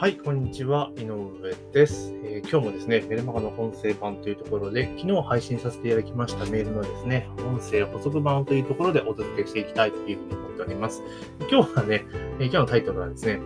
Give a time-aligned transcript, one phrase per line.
[0.00, 0.92] はい、こんにちは。
[0.96, 1.28] 井上
[1.72, 11.02] です、えー、今日もですね、メルマガの音声版というところで、昨日配信させていただきましたメールのですね、音声補足版というところでお届けしていきたいというふうに思っております。
[11.50, 12.06] 今日はね、
[12.38, 13.40] えー、今日のタイトルはですね、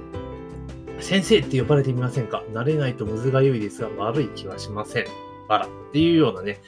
[1.00, 2.44] 先生って呼ばれてみませんか？
[2.53, 5.07] 慣れないとむずがゆいですが、悪い気はしません。
[5.48, 6.61] からっていうようなね、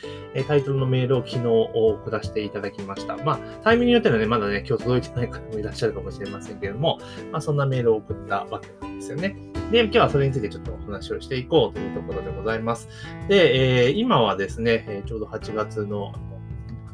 [0.48, 3.18] タイトルのメールを昨日送らせていただきました。
[3.18, 6.98] まあ、タイミングによってはね、まだね、今日届いてない方もいらっしゃるかもしれませんけれども、
[7.32, 9.36] まあ、そんなメールを送ったわけなんですよね。
[9.70, 12.88] で、今日はそれについてちょっとお話をしていこうというところでございます。
[13.28, 16.12] で、えー、今はですね、ちょうど8月の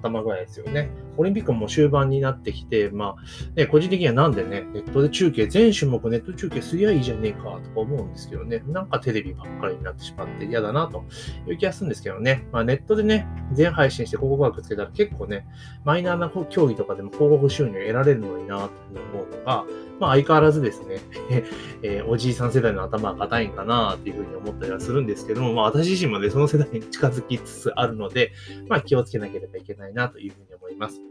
[0.01, 0.91] 頭ぐらいですよね。
[1.16, 11.04] オリンピックも終盤になってきて、まあ、ね、個人的にはなんでね、ネットで中継、全種目ネット中継すりゃいいじゃねえかとか思うんですけどね、なんかテレビばっかりになってしまって嫌だなと
[11.46, 15.46] いう気がするんですけどね、まあネットでね、全配信して広告枠つけたら結構ね、
[15.84, 18.70] マイナーな競技とかでも広告収入得られるのになと
[19.15, 19.65] 思うのが、
[19.98, 21.01] まあ相変わらずですね、
[21.82, 28.32] えー、おじいさん世代の頭が硬いんかなっていうふうに思ったりはするんですけども、まあ私自身もね、その世代に近づきつつあるので、
[28.68, 31.09] まあ気をつけなければいけないなというふうに思います。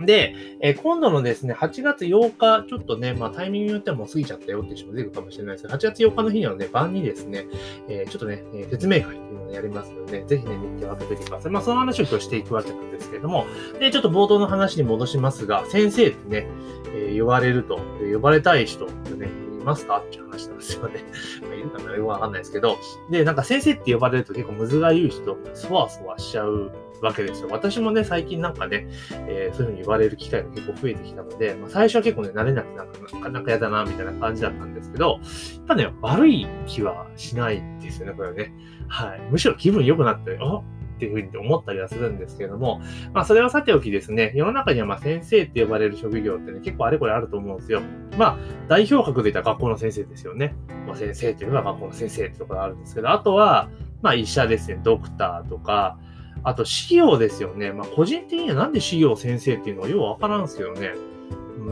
[0.00, 7.46] で、えー、今度のですね、8月8日、ちょっとね、まあタイミングによってはもう過ぎちゃったよって人も出るかもしれないですけど、8月8日の日にはね、晩にですね、
[7.88, 11.52] えー、ちょっとね、え、説明会っていうのをやりますので、ね、ぜひね、日程を当ててください。
[11.52, 13.46] まあその話を今日していくわけなんですけれども、
[13.78, 16.46] で、ちょっと冒頭の話に戻しますが、先生ってね、
[16.94, 17.80] えー、呼ばれると、
[18.12, 19.28] 呼ばれたい人ってね、
[19.60, 19.98] いますか？
[19.98, 21.04] っていう話なんですよね。
[21.42, 21.92] まあ、いるかな？
[21.94, 22.76] よくわかんないですけど。
[23.10, 26.70] で、なんか先生って呼ばれると結構むずがゆい人、そわそわしちゃう
[27.02, 27.48] わけですよ。
[27.50, 28.86] 私もね、最近なんかね、
[29.28, 35.20] えー、そういうふうに言われる機会が結構増えてきたので、まあ、最初は結構ね、慣れなくなんか、なかなか嫌だな、みたいな感じだったんですけど、やっ
[35.66, 38.52] ぱね、悪い気はしないですよね、これはね。
[38.88, 39.20] はい。
[39.30, 40.62] むしろ気分良くなって、あ
[40.98, 42.80] っていうふうに思ったりはするんですけれども、
[43.12, 47.80] まあそれはさておきですね、世の中にはま先生って呼ばれる職業ってね、結構あれこれあると思うんですよ。
[48.18, 50.56] まあ代表格で言ったら学校の先生ですよね。
[50.86, 53.70] まあ先生っていうのは学校の先生ってところあるんですけど、あとは、
[54.02, 55.98] まあ医者ですね、ドクターとか、
[56.44, 57.72] あと、資料ですよね。
[57.72, 60.92] まあ、個人的にはなんで資料先生っていうのはようわからんすけどね。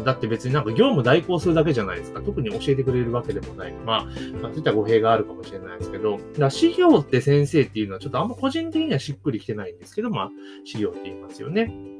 [0.04, 2.20] だって別になんか業務代行するだけじゃないですか。
[2.20, 3.72] 特に教えてくれるわけでもない。
[3.72, 4.10] まあ、まあ、
[4.42, 10.30] そういった語弊があるかもしれないですけど、だから資料って先生っていうのはちょっとあんま個人的にはしっくりきてないんですけど、まあ、
[10.64, 11.95] 資料って言いますよね。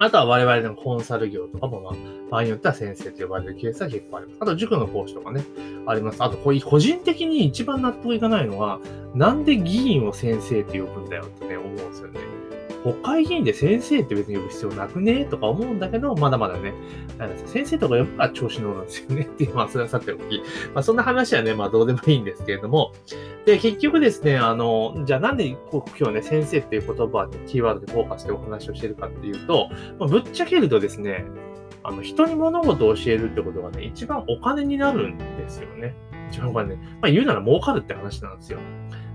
[0.00, 1.94] あとは我々のコンサル業とかも、まあ、
[2.30, 4.36] 場合によっては先生と呼ばれるケースは結構あります。
[4.40, 5.44] あと、塾の講師とかね、
[5.86, 6.22] あります。
[6.22, 8.80] あと、こう個人的に一番納得いかないのは、
[9.14, 12.20] なんで議員を先生って呼ぶんだよってね、思うんですよね。
[12.82, 15.24] 国会議員で先生って別に呼ぶ必要なくね？
[15.24, 16.72] とか思うんだけど、まだまだね、
[17.46, 20.42] 先生とか呼ぶから調子乗るんですよねっていう、まあそれはさておき、
[20.74, 22.92] まあそんな話はね、まあどうでもいいんですけれども、
[23.46, 29.68] で、結局ですね、あの、じゃあなんで今日ね、先生っていう言葉でキーワードでフォーカスしてお話をしてるかっていうと、
[29.98, 31.24] まあ、ぶっちゃけるとですね、
[31.82, 35.94] あの、人に物事を教えるってことがね、一番お金になるんですよね。
[36.30, 36.82] 一番お金ね。
[37.00, 38.58] まあ言うなら儲かるって話なんですよ。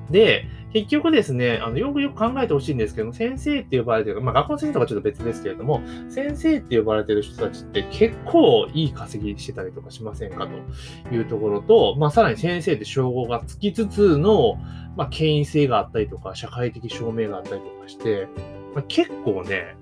[0.10, 14.56] で、結局ですね、あの、よくよく考えてほしいんですけど、先生って呼ばれてる、まあ学校の先生とかちょっと別ですけれども、先生って呼ばれてる人たちって結構いい稼ぎしてたりとかしませんかというところと、まあさらに先生って称号がつきつつの、
[14.98, 18.28] まあ権威性があったりとか、社会的証明があったりとかして、
[18.74, 19.76] まあ、結構ね、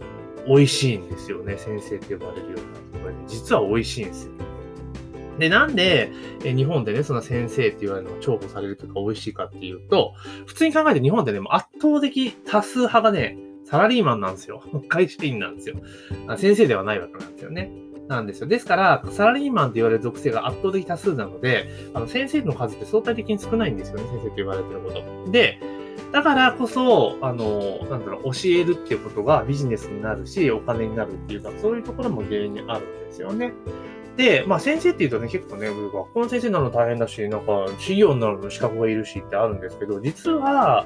[0.47, 3.19] 美味しいんですよね、先生って呼ばれるようなとこれね。
[3.27, 4.33] 実は美味しいんですよ。
[5.41, 6.11] で、なんで、
[6.45, 10.13] え日本でね、その先生って言われるのが重宝されるというか美味しいかっていうと、
[10.45, 14.61] 普通に考えて日本ってね、もう圧倒的多数派がね、サラリーマンなんですよ。
[14.87, 15.75] 会社員なんですよ。
[16.37, 17.71] 先生ではないわけなんですよね。
[18.07, 18.47] なんですよ。
[18.47, 25.31] ですから、サラリーマンって言われる属性が圧倒的多数なので、あの先生の数って相対的に少ないんですよね、先生って言われてること。
[25.31, 25.59] で、
[26.11, 33.53] だからこそ、あの、なんだろう、教えるっていうことがビジネスになるし、お金になるっていうか、そういうところも原因にあるんですよね。
[34.21, 40.85] で、まあ先生って言うとね、結構ね、学校の先生なの大変だし、なんか、授業になるの資格がいるしってあるんですけど、実は、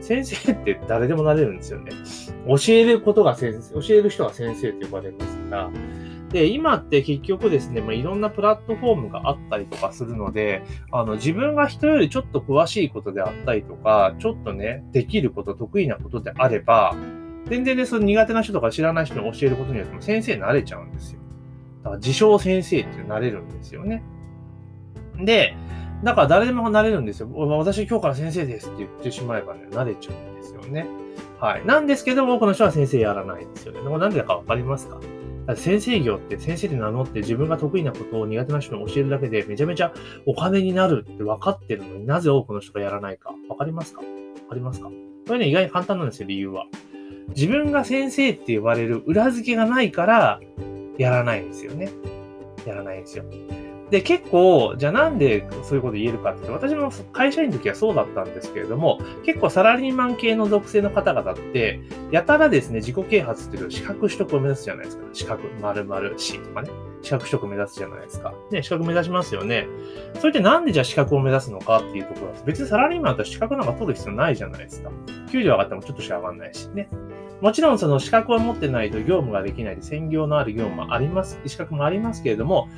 [0.00, 1.92] 先生って誰でもなれるんですよね。
[2.48, 5.70] 教えることが先生、教える人が先生って呼ばれますから。
[6.32, 16.96] で、今って結局ですね、まあ、いろんなプラットフォームがあったりとかするので、あの、自分が人よりちょっと詳しいことであったりとか、ちょっとね、できること、得意なことであれば、
[17.46, 21.20] 全然ね、その苦手な人とか知らない人に教えることによっても先生になれちゃうんですよ。
[21.82, 24.02] だから自称先生ってなれるんですよね。
[25.18, 25.56] で、
[26.04, 27.28] だから誰でもなれるんですよ。
[27.32, 30.86] 私今日から先生ですって言ってしまえばね、慣れちゃうんですよね。
[31.40, 31.66] はい。
[31.66, 33.80] なんですけど、多くの人は先生やらないんですよね。
[33.80, 35.00] でもなんでだかわかりますか？
[35.56, 39.94] 先生業って先生で名乗って自分が得意なことを苦手な人に教えるだけでめちゃめちゃ
[40.26, 44.00] お金になるって分かってるのになぜ多くの人がやらないかわかりますか？
[44.00, 44.06] わ
[44.50, 44.90] かりますか？
[45.26, 46.66] これね、意外に簡単なんですよ、理由は。
[47.30, 50.40] 自分が先生って呼ばれる裏付けがないから、
[50.98, 51.90] やらないんですよね。
[52.66, 53.24] やらないんですよ。
[53.90, 61.80] で、結構、じゃあなんでそういうこと言えるかって私も会社員の時はそうだったんですけれども、結構サラリーマン系の属性の方々って、
[62.10, 65.04] やたらですね、自己啓発っていう資格取得を目指すじゃないですか。
[65.14, 66.70] 資格、〇〇 C とかね。
[67.00, 68.34] 資格取得目指すじゃないですか。
[68.50, 69.66] ね、資格目指しますよね。
[70.18, 72.44] それってなんでじゃあ資格を目指すのかっていうところです。
[72.44, 74.90] 別にサラリーマンだったら資格なんか取る必要ないじゃないですか。
[75.30, 76.90] 給料上がってもちょっとしか上がんないしね。
[77.40, 82.68] もちろんその資格を持ってないと業務ができないで、専業のある業務もあります、資格もありますけれども、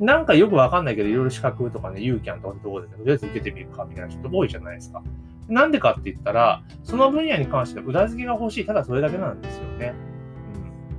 [0.00, 5.02] なんかよくわかんないけど、いろいろ資格とかね、ユーキャンとかのとこで、ね、とりあえず受けてみるかみたいな人多いじゃないですか。
[5.48, 8.66] なんでかって言ったら、その分野に関しては裏付けが欲しい。
[8.66, 9.94] ただそれだけなんですよね。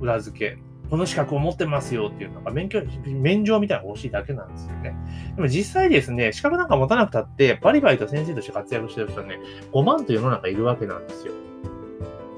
[0.00, 0.58] ん、裏付け。
[0.90, 4.96] この資格を持ってますよっていう、なんか免許、免状みたいなのが欲しいだけなんですよね。
[5.36, 9.38] でも実際ですね、資格なんか持たなくたって、バリバリと先生として活躍してる人はね、
[9.72, 11.32] 5万と世の中いるわけなんですよ。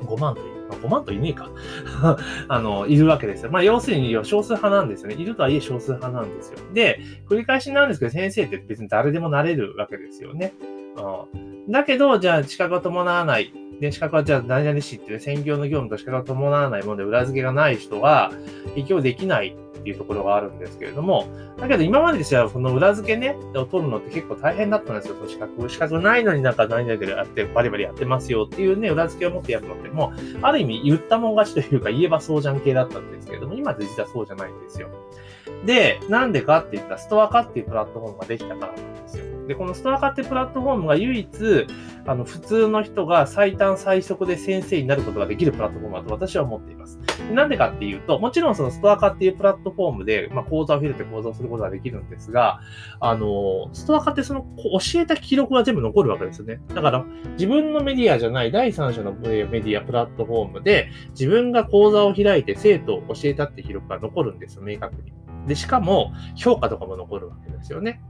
[0.05, 0.62] 5万という。
[0.83, 1.51] 5万といねえか
[2.49, 3.51] あの、いるわけですよ。
[3.51, 5.15] まあ、要するに少数派なんですよね。
[5.15, 6.59] いるとはいえ少数派なんですよ。
[6.75, 10.53] で、繰り返しなんですけど、先生って別に誰でもなれるわけですよね。
[11.69, 13.53] だけど、じゃあ、資格が伴わない。
[13.81, 18.33] で、資格はじゃあ、何々しっていう専業の業務と資格が伴わないもので裏付けがない人は、
[18.75, 21.27] 適用できないっていうところがあるんですけれども、
[21.59, 25.69] だけど今までですよ、この裏付けね、を取るのって結構大変だったんですよ、資格。
[25.69, 34.89] 資格ないのになんか何々でやって、バリバリやってますよっていうね、裏付けを持ってやるのってもう、ある意味言ったもん勝ちというか言えばそうじゃん系だったんですけれども、今って実はそうじゃないんですよ。
[35.67, 38.92] で、なんでかって言ったら、ストア化っていうプラットフォームができたからなん
[39.53, 39.55] で。
[39.55, 41.67] このストア化ってプラットフォームが唯一、
[42.07, 46.99] あの、普通の人が最短最速で先生になることができるプラットフォームだと私は思っています。
[47.33, 52.61] なんでかっていうと、もちろんそのストア化っていうプラットフォームで、まあ、講座を開いて講座をすることができるんですが、
[53.01, 56.61] あの、ストア化ってその教えた記録が全部残るわけですよね。
[56.75, 57.05] だから、
[57.35, 65.13] 自分のメディアじゃない第三者のメディア、プラットフォームで、自分が講座を開いて生徒を教えたって記録が残るんですよ、明確に。
[65.47, 68.01] で、しかも、評価とかも残るわけですよね。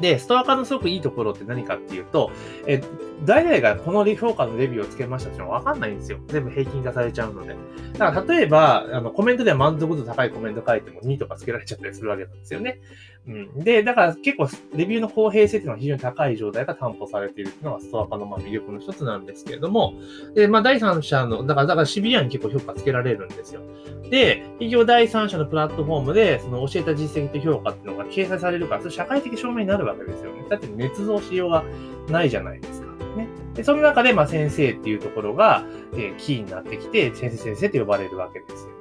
[0.00, 2.30] で、ストア化のすごくいいところって何かっていうと、
[2.66, 2.82] え、
[3.24, 6.18] 誰々がこの評価のレビューをつけましたってのはわかんないんですよ。
[6.28, 7.56] 全部平均化されちゃうので。
[7.98, 12.80] だから例えば、あの、コメントでは満足度高いコメント書いても2とかつけられちゃったりするわけなんですよね。
[13.28, 13.64] うん。
[13.64, 19.94] で、だから結構レビューの公平性っていうのは非常に高い状態が担保されているっていうのがストア化のまあ魅力の一つなんですけれども、
[20.34, 23.62] で、まあ第三者の、だから、だからシビアに結構評価つけられるんですよ。
[24.10, 30.44] で、企業第三者のプラットフォームで、その教えた実績と評価っていうのが掲載されるから、それ社会的証明になるわけですよね。
[30.48, 31.64] だって捏造しようが
[32.08, 32.86] ないじゃないですか。
[33.16, 33.28] ね。
[33.54, 35.64] で、その中で、まあ先生っていうところが、
[35.94, 38.75] えー、キーになってきて、先生先生と呼ばれるわけですよ。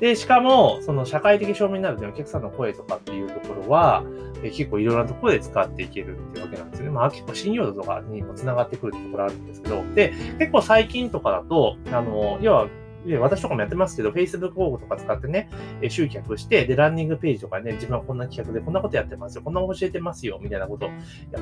[0.00, 4.04] で、しかも、その社会的証明になるとお客さんの声とかっていうところは、
[4.42, 6.90] え結構いろんなところで使っていけるっていうわけなんですよね。
[6.90, 12.68] まあ結構信用度とかにも繋がってくるってところあるんですけど、で、結構最近とかだと、あの、要は
[13.06, 15.50] で私とかもやってますけど、Facebook 広告とか使ってね、
[15.88, 20.90] 集客して、で、ランニングページとかね、自分はこんな企画でこんなことやってますよ、こんな教えてますよ、みたいなこと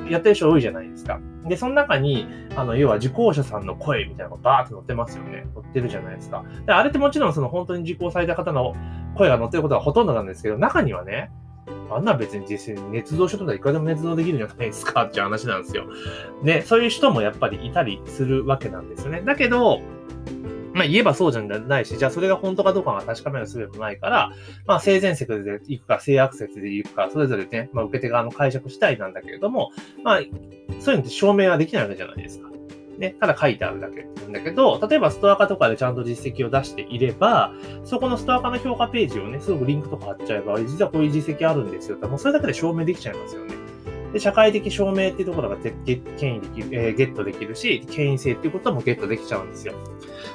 [0.09, 1.19] やってる人多いじゃないですか。
[1.47, 5.45] で、その中に、あの、要は受講者さんの声みたいなのがバーって載ってますよね。
[5.53, 6.43] 載ってるじゃないですか。
[6.65, 8.75] で、あれってもちろんその本当に受講された方の
[9.15, 11.31] 声が載ってることがほとんどなんですけど、中にはね、
[11.91, 15.85] あんな別に実際に捏造書とかいくらでも捏造できるんじゃないですかっていう話なんですよ。
[16.43, 19.21] で、そういう人もやっぱりいたりするわけなんですよね。
[19.21, 19.81] だけど、
[20.73, 24.31] まあ言えばそうじゃないし、じゃあそれが本当かどうかが確かめる術もないから、
[24.65, 29.71] まあ性善説で行くか、性悪説で行くか、それぞれね、まあ受け手側の解釈次第なんだけれども、
[30.03, 30.21] まあ、
[30.79, 32.51] そういうのって証明はできないわけじゃないですか。
[32.97, 37.51] ね、ただ書いてあるだけなんだけど、例えばストア化とかでちゃんと実績を出していれば、
[37.83, 41.97] そこのストア化の評価ページをね、すぐリンクとか貼っちゃえば、実はこういう実績あるんですよ。
[41.97, 43.55] もうそれだけで証明できちゃいますよね。
[44.13, 49.73] で、社会的証明っていうところが権威できる、えー、ゲットできるし、権威性っていうこともゲットできちゃうんですよ。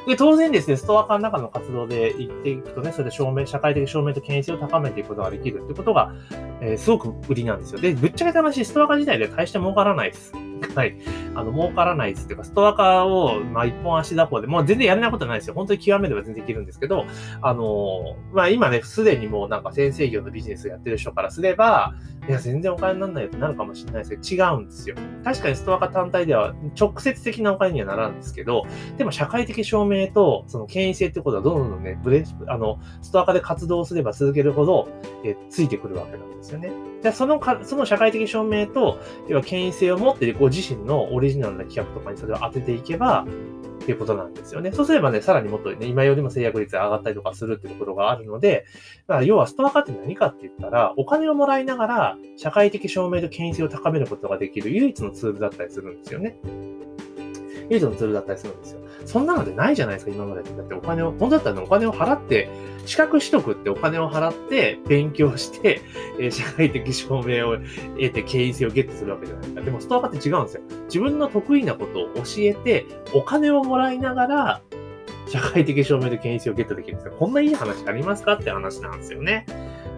[0.07, 6.15] で、当然ですね、ストア化の中の活動で言っていくとね、それで証明、社会的証明と権威性を高めていくことができるってことが、
[6.61, 7.81] えー、すごく売りなんですよ。
[7.81, 10.33] で、ぶっちゃけた話、ストア化自体で大して儲からないです。
[10.75, 10.97] はい。
[11.35, 15.55] あの、儲からないですっていうか、ストア化を、まあ、一本足打法で、もう全然やれないことないですよ。
[15.55, 17.05] 本当に極めれば全然できるんですけど、
[17.43, 21.95] あのまあ、今ね、すでにもうなんか先生業のビジネスやってる人からすれば、
[22.29, 24.97] いや、全然お金にならないよってなるかもしれないですけど、違うんですよ。
[25.25, 28.65] 確かにストア化単体では直接的なお金にはならんですけど、
[28.97, 34.89] でも社会的証明と、その権威性ってことはどんどんね、ブレあの、ストア化で活動すれば続けるほど、
[35.25, 36.73] えついてくるわけなんですよね。
[37.03, 43.25] で、そのか、その社会的証明と、要は権威性を持って、ご自身のオリジナルな企画とかにそれを当てていけば、
[43.87, 44.73] っていうことなんですよね。
[44.73, 48.67] そうすればね、さらにもっとね、今よりも制約率が上がったりとかするってところがあるので、
[49.07, 56.37] だから要はストア化って何かって言ったら、お金をもらいながら社会的証明と権威性を高めることができる唯一のツールだったりするんですよね。
[57.69, 58.81] 唯一のツールだったりするんですよ。
[59.05, 60.43] そんなのでないじゃないですか、今まで。
[60.43, 62.49] だってお金を、本当だったら、お金を払って、
[62.85, 65.81] 資格取得ってお金を払って、勉強して、
[66.19, 69.61] え、社会的証明を得て、経緯性をゲットするわけじゃないですか。
[69.63, 70.63] でも、ストアカって違うんですよ。
[70.87, 74.63] 自分の得意なことを教えて、お金をもらいながら、
[75.29, 77.15] 社会的証明で権威性をゲットできるんですよ。
[77.19, 79.45] こんないい話ありますかって話なんですよね。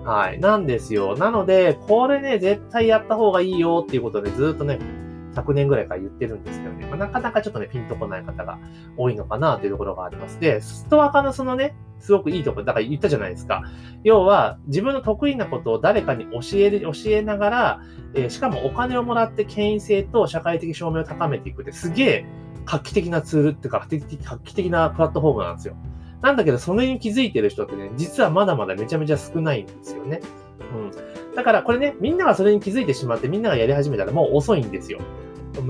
[0.04, 0.40] はい。
[0.40, 1.16] なんですよ。
[1.18, 4.78] なので、これね、絶対やった方がいいよっていうことでずっとね、
[5.38, 8.58] 昨年ぐらいから言ってるんですけどね、まあ、なかなかちょっとね、ピンとこない方が
[8.96, 10.40] 多いのかなというところがあります。
[10.40, 13.62] で、ストア化のそのね、すごくいいところ、だから言ったじゃないですか。
[14.02, 17.80] 要は、自分の得意なことを誰かに教える、教えながら、
[18.14, 22.26] えー、しかもお金をもらって権威性と社会的証明を高めていくって、すげえ
[22.64, 25.76] 画期的なツールっていうか、画期的なプラットフォームなんですよ。
[26.20, 30.20] なんだけど、それに気づいてる人ってね、実はまだまだめちゃめちゃ少ないんですよね。
[30.74, 31.34] うん。
[31.34, 34.98] だからこれね、みんながそれに気づいてしまって、みんながやり始めたらもう遅いんですよ。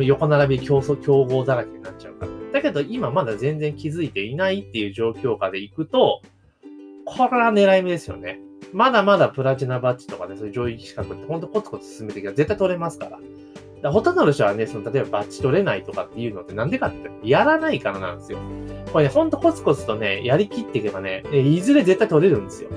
[0.01, 2.33] 横並び競争、競合だらけになっちゃうから。
[2.53, 6.23] だけど今まだ全然気づいていないっていう状況下で行くと、
[7.05, 8.41] これは狙い目ですよね。
[8.73, 13.19] まだまだプラチナバッジとかね、そういう上位資格ってほんとコツコツ進めていけば絶対取れますから。
[13.83, 18.39] だほとんどの人はね、その、例えばバッチ取れないとかっていうのってなんでかってやらないからなんですよ。
[18.93, 22.71] これね、ほんとコツコツとね、やりきっていけばね、いずれ絶対取れるんですよ。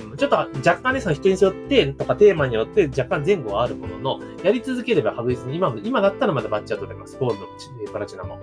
[0.00, 7.18] うん、ちょっと若干ね、その人によってとかテーマによって若干前後はあるものの、やり続ければ確実に今、今だったらまだバッチは取れます。
[7.18, 7.38] ゴール
[7.86, 8.38] ド、プラチナも。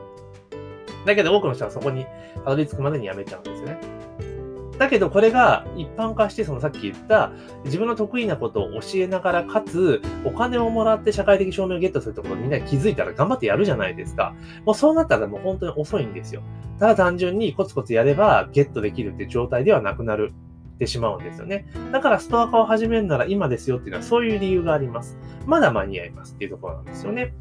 [1.06, 2.06] だけど多くの人はそこに
[2.44, 3.80] たどり着くまでにやめちゃうんですよね。
[4.78, 7.32] だけどこれが一般化して、そのさっき言った
[7.66, 14.36] 自分の得意なことを教えながら、かつお金をもらって社会的証明をゲットするところみんな気づいたら頑張ってやるじゃないですか。
[14.66, 16.42] もうそうなったらもう本当に遅いんですよ。
[16.80, 20.32] ただ単純にコツコツやればゲットできるっていう状態ではなくなる。
[20.80, 21.66] ってしまうんですよね。
[21.92, 25.18] だからストア化を始めるなら今ですよっていうのはそういう理由があります。
[25.46, 27.34] まだ間に合いますっていうところなんですよね。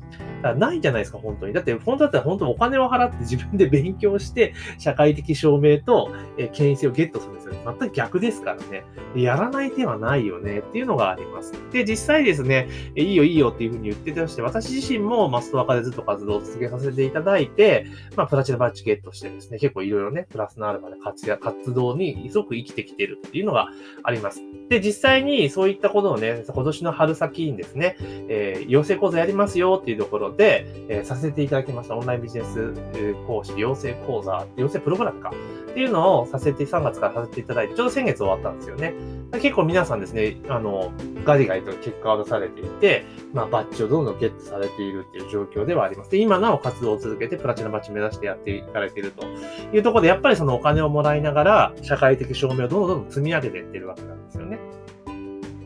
[0.56, 1.52] ないじゃないですか、本当に。
[1.52, 7.54] だって、本当だったら本当お金を払って自分で勉強して、社会的証明と、え、権威性をゲットするんですよ。
[7.64, 8.84] 全く逆ですからね。
[9.14, 11.52] やらない手はないよねっていうのがあります。
[11.72, 23.68] で、実際ですね、いいよいいよっていうふうに言ってまして、私自身も、ま、ストア化でずっと活動を続けさせていただいて、まあ、プラチナバッジゲットしてですね、結構いろいろね、プラスのアルファで活、活動にすごく生きてきてるっていうのが
[24.02, 24.42] あります。
[24.68, 27.96] で、実際にそういったことをね、今年の春先にですね、
[28.28, 32.74] えー、養成講座やりますよっていうところで、えー、させていただきましたオンラインビジネス
[33.26, 35.32] 講師、養成講座、養成プログラムか
[35.78, 38.94] っていうのをさせて、3月からさせていただいて、ちょうど先月終わったんですよね。
[39.40, 40.90] 結構皆さんですね、あの、
[41.24, 46.10] ガリガリと結果を出されていて、まあ、バッジをどんどんゲットされているっていう状況ではあります。
[46.10, 49.24] で、今なお活動を続けて、プラチナバッジ目指してやっていかれていると
[49.72, 54.58] いうところで、やっぱりそのお金をもらいながら、社会的証明をどんどんどん積み上げていってるわけなんですよね。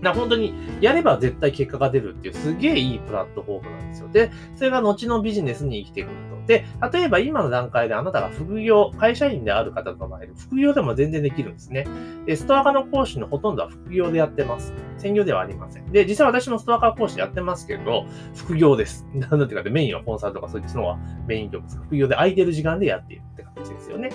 [0.02, 0.52] な本当に
[0.82, 4.08] やれば絶対結果が出るっていうすげえいいプラットフォームなんですよ。
[4.08, 6.31] で、それが後のビジネスに生きてくる。
[6.46, 11.86] で、例えば今の段階であなたが副業、会社員である方の場合、副業でも全然できるんですね。
[12.26, 14.72] で、ストア化の講師のほとんどは副業でやってます。
[14.98, 15.92] 専業ではありません。
[15.92, 19.06] で、実際私もストア化講師やってますけど、副業です。
[19.14, 21.78] なんていうかメインはコンサルとかそっちのはメイン業です。
[21.78, 24.10] 副業で空いてる時間でやっているって形ですよね。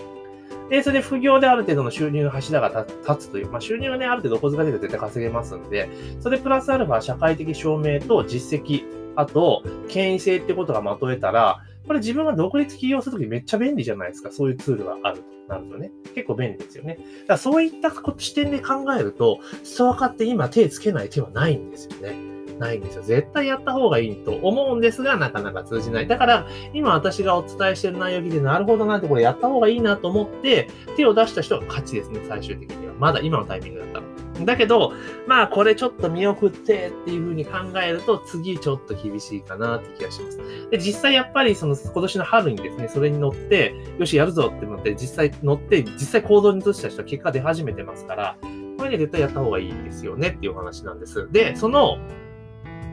[0.70, 8.84] で、それで副業である程度の収入の柱が立つという、まあ、収入がね、ある程度お小遣いで絶対稼げますんで、それプラスアルファ社会的証明と実績、
[9.16, 14.32] あと、権威性ってことがまとえたら、これ自分が独立起業するときめっちゃ便利じゃないですか。
[14.32, 15.92] そういうツールがあるとなるとね。
[16.14, 16.96] 結構便利ですよね。
[16.96, 22.38] だからそういった視点で考えると、ストア化って今手つけない手はないんですよね。
[22.60, 23.04] ないんですよ。
[23.04, 26.08] 絶対やった方がいいと思うんですが、なかなか通じない。
[26.08, 32.94] だから、今私がお伝えしてる内容を聞いて、なるほどなって、これやった方がいいなと思って、手を出した人が勝ちですね、最終的には。
[33.00, 34.07] まだ今のタイミングだったら。
[34.46, 34.94] だけど、
[35.28, 40.40] まあこれちょっと見送ってっていうふうに考えると、次ちょっと厳しいかなって気がします。
[40.72, 48.38] で、実際やっぱりその今年の春にですね、それに乗って、よし、やるぞって思って、実際乗って、実際行動に移した人は結果出始めてますから、
[48.78, 51.28] これで絶対やった方がいいですよねっていうお話なんです。
[51.32, 51.98] で、その、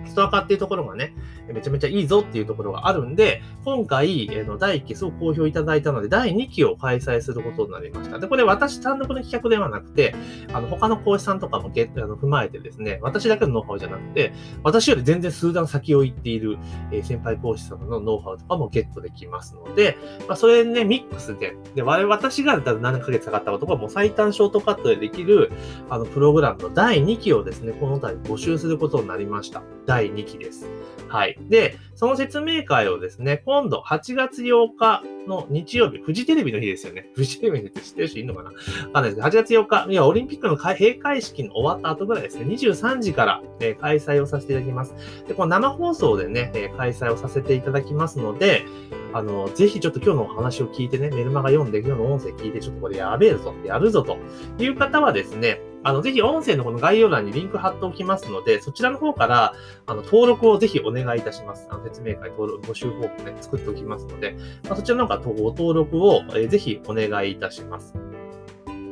[0.07, 1.15] ストア化っていうところがね、
[1.53, 8.19] めちゃめちゃいいぞっていうところがあるんで、今回、えの第1期すごく好評いただいたので、第2期を開催することになりました。
[8.19, 10.15] で、これ私単独の企画ではなくて、
[10.53, 14.33] あの、他の講師さんとかもゲあの踏まえてですね、私だけのノウハウじゃなくて、
[14.63, 16.59] 私より全然数段先を行っている、
[16.91, 19.97] え先輩講師様のノウハウとかもゲットできますので、
[20.29, 25.53] まあ、それね、ミックスで、で、我々、私が7ヶ月かかったことがもう最短ショートカットでできる、
[25.91, 29.63] あの、プログラムの第2期をですね、この度募集することになりました。
[29.95, 30.67] 第2期です。
[31.09, 31.39] はい。
[31.49, 37.09] で、その説明会をですね、今度8月8日の日曜日、フジテレビの日ですよね。
[37.15, 38.51] フジテレビの日って知ってる人いるのかな？
[38.51, 44.95] わかんないですけど、8月8日、いや、オリンピックの閉会式の終わった後ぐらいですね、23時から、えー、開催をさせていただきます。
[45.29, 48.65] で、この生放送でね、えー、開催をさせていただきますので、
[49.13, 54.19] あの、ぜひちょっと今日のお話を聞いてね、メルマガ読んで、今日の音声聞いて、ちょっとこれやべえぞ、やるぞと
[54.59, 59.55] いう方はですね、あの、ぜひ音声のこの概要欄にリンク貼っておきますので、そちらの方から、
[59.87, 61.69] あの、登録をぜひお願いいたします。
[61.71, 67.95] あの、説明会登録、募集方法ね、作っておきますので、まあ、そちらの方からご登録を、えー、ぜひお願いいたします。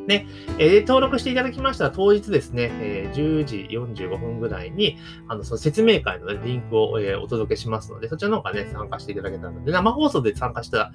[0.07, 0.27] ね、
[0.59, 10.93] えー、登録していただきましたら当日ですね、えー、10時45分ぐらいに、あの、その説明会の、ね、リンクを、えー、お届けしますので、そちらの方がね、参加していただけたらで、生放送で参加したら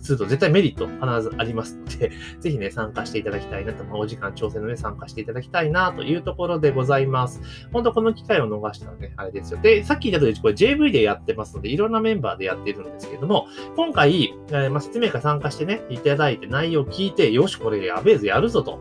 [0.00, 7.40] すると絶対メリット必ずありますので、 ぜひね、参加していただきたいなと、まあ、お時間調整のね、参加していただきたいなというところでございます。
[7.72, 9.60] 本当この機会を逃したらね、あれですよ。
[9.62, 18.80] で、さっき言った通り、これ JV でやってますので、いろんなメンバーでやっているんですけれども、今回、えー、まあ、説明会参加してね、いただいて内容を聞いて、よし、これやべえぞ、やるぞと。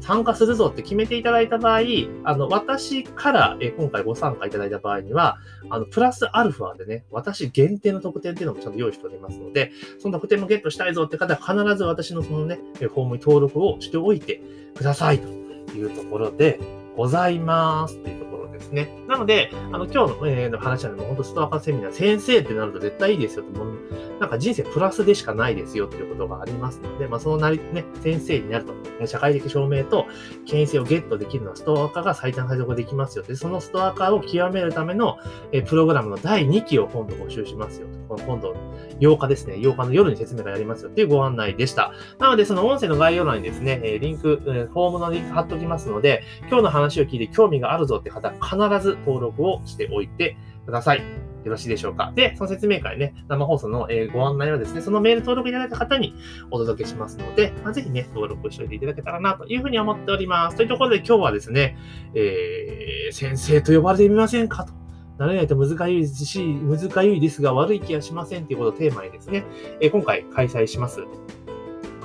[0.00, 1.80] 参加するぞって決めていただいた場合、
[2.24, 14.40] あの、私から、え今回ご参加いただいた場合には、あの、プラスアルファでね、私限定の特典っていうのもちゃんと用意しておりますので、その特典もゲットしたいぞって方は必ず私のそのね、フォームに登録をしておいて
[14.76, 15.28] くださいと
[15.76, 16.58] いうところで
[16.96, 18.94] ございますっていうところですね。
[19.08, 23.78] なので、あの、今日の,、えー、の話はね、本当ストアカセミナー、先生ってなると絶対いいですよと、もう
[24.20, 30.06] なんか人生プラスでしかないですよっていうことがありますので、まあ、そのなり、ね、先生になると、社会的証明と
[30.46, 33.24] 権威性をゲットできるのはストア化が最短最速できますよ。
[33.24, 35.18] で、そのストア化を極めるための、
[35.52, 38.22] えー、プログラムの第2期を今度募集しますよと。
[38.24, 38.54] 今度、
[39.00, 41.92] 8日ですね、8日の夜に説明がやりますよっていうご案内でした。
[42.18, 50.36] なので、その音声の概要欄にですね、えリンク、フォームのリンク貼っておきますので、今日の話を聞いて興味があるぞって方、必ず登録をしておいて
[50.66, 51.30] ください。
[51.44, 52.12] よろしいでしょうか。
[52.14, 56.14] で、その説明会ね、生放送の、ご案内はですね、そのメール登録いただいた方に
[56.50, 60.56] お届けしますので、まあ、ぜひね、登録しておいていただけたらなというふうに思っております。
[60.56, 61.78] というところで今日はですね、
[62.14, 64.79] えー、先生と呼ばれてみませんかと。
[65.20, 69.44] 慣れないと難しいし、難しいですが悪い気はしませんということをテーマにですね、
[69.78, 71.04] え、今回開催します。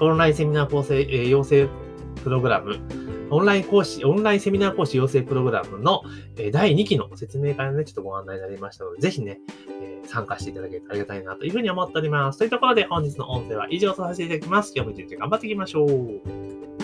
[0.02, 1.70] オンラインセミナー構成、えー、養成
[2.22, 2.78] プログラム、
[3.30, 6.02] オンライン講師、オンラインセミナー講師養成プログラムの、
[6.38, 9.40] え、第2期の説明会のね、ちょっとご案内になりましたので、ぜひね、
[9.82, 12.40] え、参加していただけたらありがたいなというふうに思っております。
[12.40, 14.74] というところで本日の音声は以上とさせていただきます。
[14.76, 16.75] 今日も一日頑張っていきましょう。